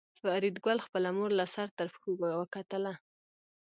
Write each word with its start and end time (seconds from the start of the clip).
فریدګل 0.19 0.77
خپله 0.85 1.09
مور 1.17 1.31
له 1.39 1.45
سر 1.53 1.67
تر 1.77 1.87
پښو 1.93 2.11
وکتله 2.39 2.93